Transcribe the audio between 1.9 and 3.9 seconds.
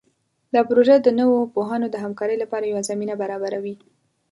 د همکارۍ لپاره یوه زمینه برابروي.